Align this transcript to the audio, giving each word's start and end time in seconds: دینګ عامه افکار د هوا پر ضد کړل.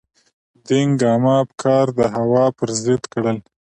دینګ 0.67 0.99
عامه 1.09 1.33
افکار 1.43 1.85
د 1.97 1.99
هوا 2.15 2.45
پر 2.57 2.69
ضد 2.83 3.03
کړل. 3.13 3.37